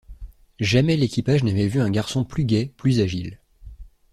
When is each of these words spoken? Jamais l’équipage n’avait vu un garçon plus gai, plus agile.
Jamais 0.59 0.97
l’équipage 0.97 1.43
n’avait 1.43 1.67
vu 1.67 1.79
un 1.79 1.91
garçon 1.91 2.25
plus 2.25 2.43
gai, 2.43 2.73
plus 2.75 3.01
agile. 3.01 3.39